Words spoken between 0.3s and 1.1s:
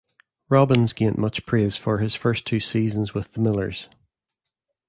Robins